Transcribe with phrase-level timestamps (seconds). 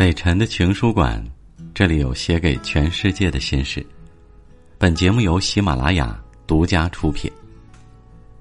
[0.00, 1.22] 北辰的情书馆，
[1.74, 3.84] 这里有写给全世界的心事。
[4.78, 7.30] 本节目由喜马拉雅独家出品。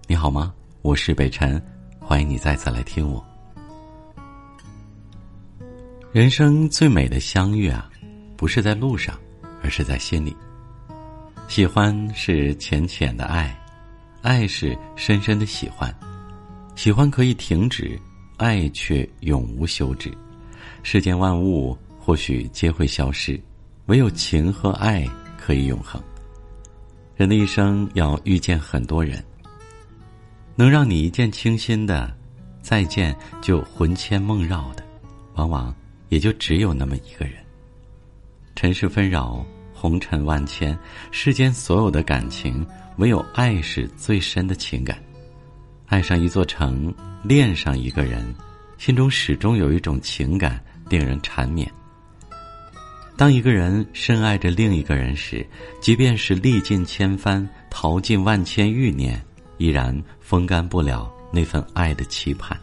[0.08, 0.54] 你好吗？
[0.84, 1.62] 我是北辰，
[2.00, 3.22] 欢迎你再次来听我。
[6.14, 7.90] 人生最美的相遇啊，
[8.38, 9.20] 不是在路上，
[9.62, 10.34] 而是在心里。
[11.50, 13.54] 喜欢是浅浅的爱，
[14.22, 15.94] 爱是深深的喜欢。
[16.78, 18.00] 喜欢可以停止，
[18.38, 20.10] 爱却永无休止。
[20.84, 23.40] 世间万物或许皆会消失，
[23.86, 26.02] 唯有情和爱可以永恒。
[27.16, 29.24] 人的一生要遇见很多人，
[30.56, 32.16] 能让你一见倾心的，
[32.62, 34.84] 再见就魂牵梦绕的，
[35.36, 35.76] 往往
[36.10, 37.36] 也就只有那么一个人。
[38.56, 40.78] 尘世纷扰，红尘万千，
[41.12, 42.66] 世间所有的感情，
[42.98, 44.98] 唯有爱是最深的情感。
[45.88, 48.24] 爱上一座城，恋上一个人，
[48.80, 50.60] 心中始终有一种情感。
[50.90, 51.72] 令人缠绵。
[53.16, 55.46] 当一个人深爱着另一个人时，
[55.80, 59.24] 即便是历尽千帆、淘尽万千欲念，
[59.60, 62.60] 依然风干不了那份爱的期盼。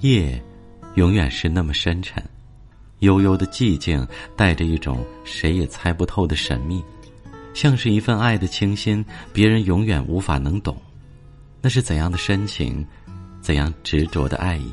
[0.00, 0.40] 夜，
[0.94, 2.22] 永远是那么深沉，
[3.00, 6.80] 悠悠的寂静带着一种谁也猜不透的神秘，
[7.52, 10.80] 像是一份爱的清新，别人永远无法能懂，
[11.60, 12.86] 那是怎样的深情，
[13.40, 14.72] 怎样执着的爱意。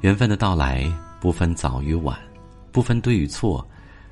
[0.00, 0.90] 缘分的到来
[1.20, 2.18] 不分早与晚，
[2.72, 3.66] 不分对与错，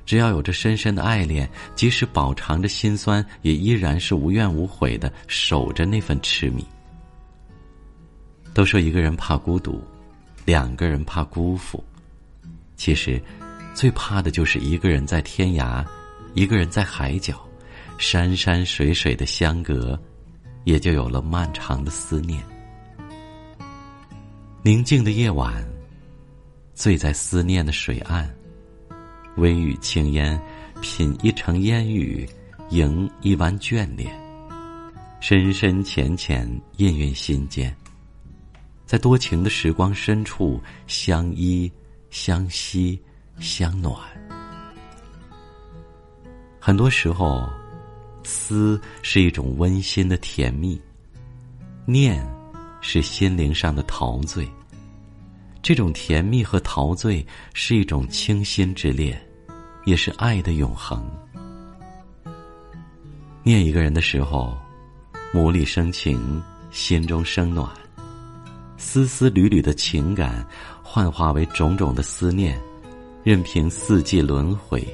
[0.05, 6.65] 只要有着深深的爱恋，即使饱尝着心酸，也依然是无怨无悔的守着那份痴迷。
[8.53, 9.81] 都说一个人怕孤独，
[10.45, 11.83] 两个人怕辜负，
[12.75, 13.21] 其实，
[13.73, 15.85] 最怕的就是一个人在天涯，
[16.33, 17.39] 一个人在海角，
[17.97, 19.99] 山山水水的相隔，
[20.65, 22.43] 也就有了漫长的思念。
[24.61, 25.65] 宁静的夜晚。
[26.73, 28.29] 醉在思念的水岸，
[29.35, 30.41] 微雨轻烟，
[30.81, 32.25] 品一城烟雨，
[32.69, 34.17] 迎一湾眷恋，
[35.19, 37.75] 深深浅浅印蕴心间。
[38.85, 41.69] 在多情的时光深处，相依
[42.09, 42.97] 相惜
[43.39, 43.93] 相暖。
[46.59, 47.49] 很多时候，
[48.23, 50.81] 思是一种温馨的甜蜜，
[51.85, 52.25] 念
[52.81, 54.49] 是心灵上的陶醉。
[55.61, 59.21] 这种甜蜜和陶醉是一种清新之恋，
[59.85, 61.03] 也是爱的永恒。
[63.43, 64.57] 念一个人的时候，
[65.33, 66.41] 眸里生情，
[66.71, 67.69] 心中生暖，
[68.77, 70.45] 丝丝缕缕的情感
[70.81, 72.59] 幻化为种种的思念，
[73.23, 74.87] 任凭四季轮回。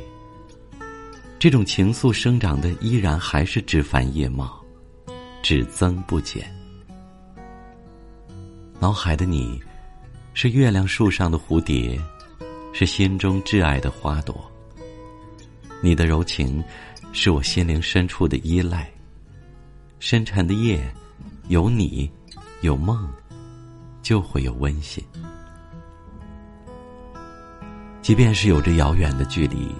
[1.38, 4.60] 这种情愫生长的依然还是枝繁叶茂，
[5.44, 6.52] 只增不减。
[8.86, 9.60] 脑海的你。
[10.36, 12.00] 是月亮树上的蝴蝶，
[12.72, 14.40] 是心中挚爱的花朵。
[15.82, 16.64] 你的柔情，
[17.12, 18.88] 是我心灵深处的依赖。
[20.00, 20.88] 深沉的夜，
[21.48, 22.08] 有你，
[22.62, 23.10] 有梦，
[24.04, 25.04] 就会有温馨。
[28.04, 29.74] 即便是有着遥远的距离，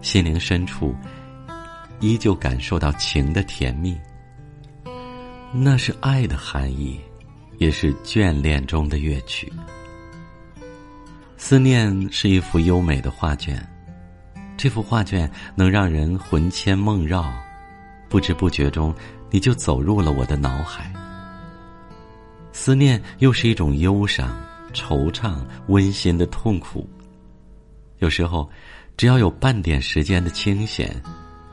[0.00, 0.96] 心灵深处，
[2.00, 3.94] 依旧感受到情的甜蜜。
[5.52, 6.98] 那是爱的含义。
[7.58, 9.52] 也是眷恋中的乐曲。
[11.36, 13.64] 思念是一幅优美的画卷，
[14.56, 17.32] 这幅画卷能让人魂牵梦绕，
[18.08, 18.92] 不知不觉中
[19.30, 20.92] 你就走入了我的脑海。
[22.52, 24.36] 思念又是一种忧伤、
[24.72, 26.88] 惆怅、温馨的痛苦。
[27.98, 28.50] 有时候，
[28.96, 31.00] 只要有半点时间的清闲，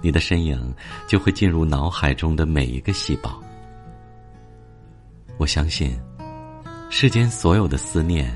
[0.01, 0.73] 你的身影
[1.07, 3.39] 就会进入脑海中的每一个细胞。
[5.37, 5.97] 我相信，
[6.89, 8.33] 世间所有的思念，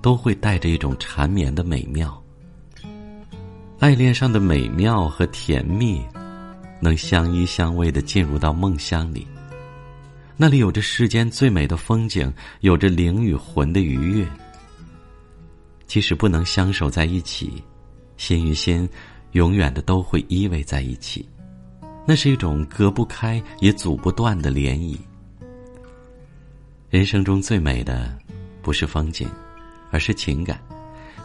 [0.00, 2.22] 都会带着一种缠绵的美妙。
[3.78, 6.02] 爱恋上的美妙和甜蜜，
[6.80, 9.26] 能相依相偎的进入到梦乡里。
[10.36, 14.26] 那里有着世间最美的风景，有着灵与魂的愉悦。
[15.86, 17.62] 即使不能相守在一起，
[18.16, 18.88] 心与心，
[19.32, 21.28] 永远的都会依偎在一起。
[22.06, 24.98] 那是一种隔不开也阻不断的涟漪。
[26.90, 28.16] 人生中最美的，
[28.62, 29.28] 不是风景，
[29.90, 30.58] 而是情感。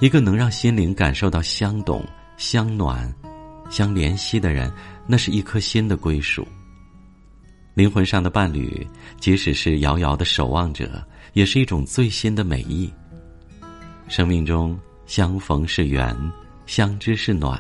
[0.02, 2.06] 一个能让心灵感受到相懂、
[2.36, 3.10] 相暖、
[3.70, 4.70] 相怜惜的人，
[5.08, 6.46] 那是一颗心的归属。
[7.74, 8.86] 灵魂上的伴侣，
[9.22, 11.02] 即使是遥遥的守望者，
[11.32, 12.92] 也是一种最新的美意。
[14.10, 16.14] 生命中相逢是缘，
[16.66, 17.58] 相知是暖，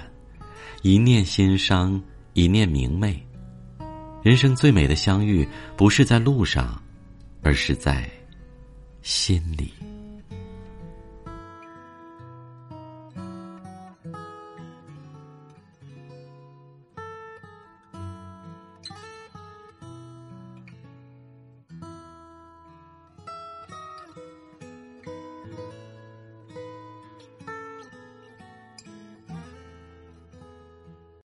[0.82, 2.00] 一念心伤，
[2.34, 3.18] 一念明媚。
[4.22, 5.48] 人生最美的相遇，
[5.78, 6.78] 不是在路上。
[7.44, 8.10] 而是在
[9.02, 9.93] 心里。